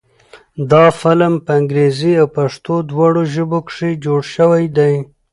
[0.71, 4.91] دا فلم په انګريزۍ او پښتو دواړو ژبو کښې جوړ شوے دے